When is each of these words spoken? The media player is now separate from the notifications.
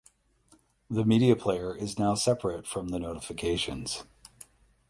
The 0.89 1.05
media 1.05 1.35
player 1.35 1.77
is 1.77 1.99
now 1.99 2.15
separate 2.15 2.65
from 2.65 2.87
the 2.87 2.97
notifications. 2.97 4.01